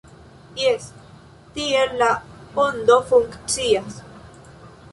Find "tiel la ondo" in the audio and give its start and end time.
1.57-2.99